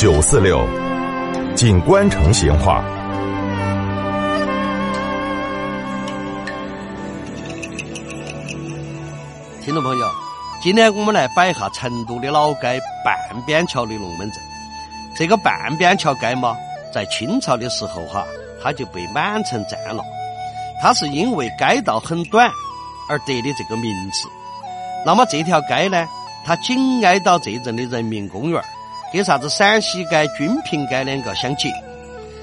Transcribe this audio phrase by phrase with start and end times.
[0.00, 0.66] 九四六，
[1.54, 2.82] 锦官城闲话。
[9.62, 10.10] 听众朋友，
[10.62, 13.14] 今天我们来摆一下成都的老街半
[13.44, 14.40] 边桥的龙门阵。
[15.14, 16.56] 这个半边桥街嘛，
[16.94, 18.24] 在清朝的时候哈，
[18.62, 20.02] 它就被满城占了。
[20.80, 22.50] 它是因为街道很短
[23.06, 24.26] 而得的这个名字。
[25.04, 26.08] 那么这条街呢，
[26.42, 28.62] 它紧挨到这镇的人民公园，
[29.12, 31.72] 跟啥子陕西街、军平街两个相接。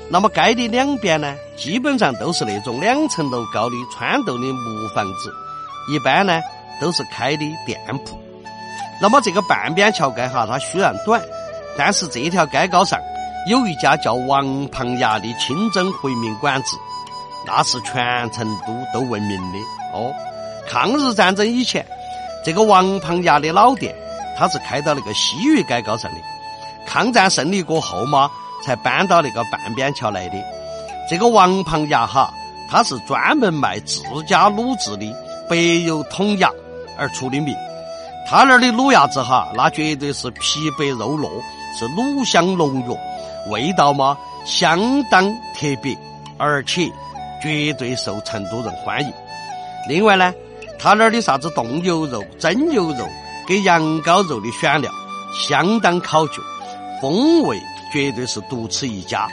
[0.09, 5.33] 那么街的两边呢，基本上都是那种两层楼高的穿斗的木房子，
[5.89, 6.41] 一般呢
[6.79, 8.17] 都是开的店铺。
[9.01, 11.21] 那么这个半边桥街哈，它虽然短，
[11.77, 12.99] 但是这条街高上
[13.49, 16.77] 有一家叫王庞崖的清真回民馆子。
[17.45, 19.57] 那是全成都都闻名的
[19.93, 20.13] 哦。
[20.67, 21.85] 抗日战争以前，
[22.43, 23.95] 这个王庞崖的老店，
[24.37, 26.17] 它是开到那个西域街高上的。
[26.87, 28.31] 抗战胜利过后嘛，
[28.65, 30.37] 才搬到那个半边桥来的。
[31.09, 32.33] 这个王胖鸭哈，
[32.71, 35.15] 它是专门卖自家卤制的
[35.49, 36.49] 白油筒牙
[36.97, 37.53] 而出的名。
[38.29, 41.29] 他那儿的卤鸭子哈，那绝对是皮白肉糯，
[41.77, 45.95] 是卤香浓郁，味道嘛相当特别，
[46.37, 46.89] 而且。
[47.39, 49.13] 绝对受成都人欢迎。
[49.87, 50.33] 另外呢，
[50.79, 53.07] 他那儿的啥子冻牛肉、蒸牛肉
[53.47, 54.91] 跟羊羔肉的选料
[55.47, 56.41] 相当考究，
[57.01, 57.59] 风味
[57.91, 59.27] 绝对是独此一家。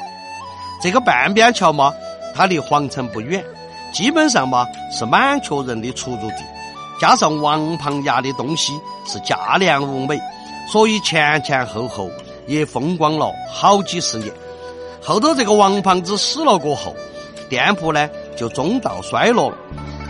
[0.83, 1.93] 这个半边桥嘛，
[2.35, 3.45] 它离皇城不远，
[3.93, 6.45] 基本上嘛是满族人的出入地。
[7.01, 8.73] 加上王庞崖的东西
[9.07, 10.19] 是价廉物美，
[10.71, 12.11] 所以前前后后
[12.47, 14.33] 也风光了好几十年。
[15.03, 16.95] 后头这个王胖子死了过后。
[17.51, 19.57] 店铺呢就中道衰落了，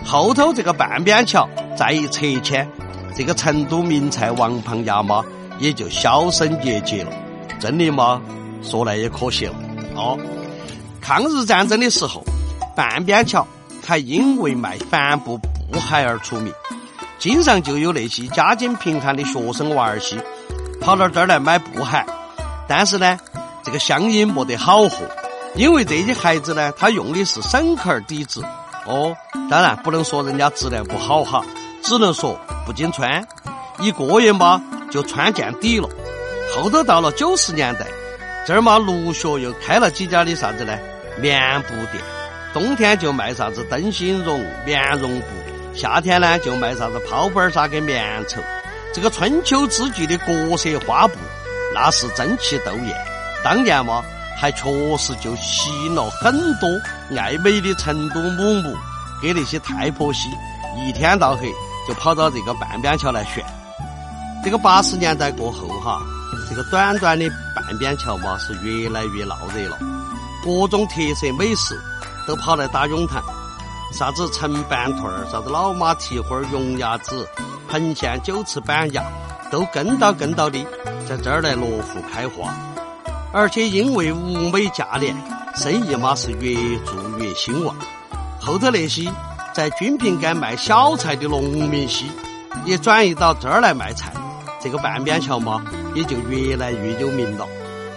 [0.05, 2.67] 后头这个半边桥再一拆迁，
[3.15, 5.23] 这个成都名菜王胖鸭嘛
[5.59, 7.11] 也就销声匿迹了。
[7.61, 8.21] 真的吗？
[8.63, 9.55] 说来也可惜了
[9.95, 10.19] 哦。
[11.01, 12.25] 抗日战争的时候，
[12.75, 13.47] 半边桥
[13.87, 16.51] 还因为卖帆布布鞋而出名，
[17.19, 20.17] 经常就有那些家境贫寒的学生娃儿些
[20.81, 22.05] 跑到这儿来买布鞋，
[22.67, 23.19] 但是呢，
[23.63, 25.07] 这个乡音没得好货。
[25.55, 28.43] 因为这些孩子呢，他用的是省壳底子
[28.87, 29.15] 哦，
[29.51, 31.45] 当然不能说人家质量不好哈，
[31.83, 33.25] 只能说不经穿，
[33.79, 35.89] 一个月嘛就穿见底了。
[36.53, 37.87] 后头到了九十年代，
[38.45, 40.77] 这儿嘛陆续又开了几家的啥子呢？
[41.21, 42.03] 棉布店，
[42.53, 45.27] 冬天就卖啥子灯芯绒、棉绒布，
[45.75, 48.41] 夏天呢就卖啥子泡板纱跟棉绸。
[48.93, 51.15] 这个春秋之际的各色花布，
[51.73, 52.97] 那是争奇斗艳。
[53.45, 54.03] 当年嘛。
[54.37, 54.65] 还确
[54.99, 56.69] 实就吸引了很多
[57.17, 58.77] 爱美的成都母母，
[59.23, 60.29] 跟那些太婆些
[60.77, 61.49] 一天到黑
[61.87, 63.43] 就跑到这个半边桥来炫。
[64.45, 66.03] 这个八十年代过后哈，
[66.49, 69.79] 这个短短的半边桥嘛是越来越闹热了，
[70.45, 71.81] 各种特色美食
[72.27, 73.23] 都跑来打涌坛，
[73.93, 77.29] 啥子陈板腿儿，啥子老马蹄花儿、羊牙子、
[77.69, 79.03] 彭县九尺板鸭，
[79.51, 80.65] 都跟到跟到的
[81.09, 82.55] 在这儿来落户开花。
[83.33, 85.17] 而且因为物美价廉，
[85.57, 87.75] 生意嘛是越做越兴旺。
[88.41, 89.11] 后头那些
[89.53, 92.05] 在军平街卖小菜的农民些，
[92.65, 94.13] 也转移到这儿来卖菜，
[94.61, 97.49] 这个半边桥嘛也就越来越有名了。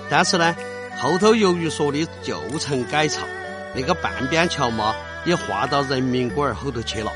[0.09, 0.55] 但是呢，
[1.01, 3.19] 后头由于说的旧城改造，
[3.75, 7.11] 那个半边桥嘛也划到人民公园后头去了，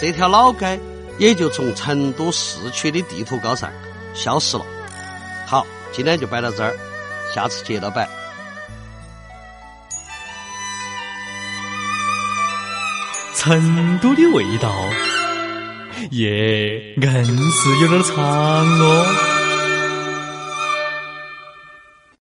[0.00, 0.78] 这条老街
[1.18, 3.70] 也就从成都市区的地图高上
[4.14, 4.66] 消失了。
[5.46, 6.74] 好，今天就摆到这儿。
[7.34, 8.08] 下次接着摆。
[13.36, 14.72] 成都的味道，
[16.12, 19.33] 耶，硬是有点长哦。